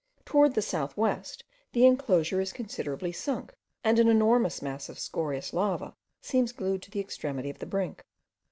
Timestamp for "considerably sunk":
2.53-3.53